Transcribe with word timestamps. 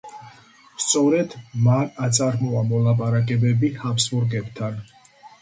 სწორედ 0.85 1.35
მან 1.65 1.91
აწარმოა 2.07 2.65
მოლაპარაკებები 2.71 3.71
ჰაბსბურგებთან. 3.85 4.83